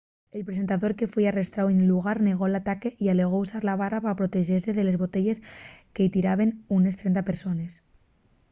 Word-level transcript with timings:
el 0.37 0.45
presentador 0.49 0.91
que 0.99 1.11
foi 1.13 1.25
arrestáu 1.27 1.67
nel 1.71 1.87
llugar 1.91 2.17
negó 2.27 2.45
l'ataque 2.49 2.89
y 3.03 3.05
alegó 3.07 3.35
usar 3.45 3.61
la 3.65 3.79
barra 3.81 4.03
pa 4.05 4.19
protexese 4.19 4.71
de 4.75 4.83
les 4.85 4.99
botelles 5.03 5.41
que-y 5.93 6.11
tiraben 6.15 6.49
unes 6.77 6.95
30 7.01 7.27
persones 7.29 7.71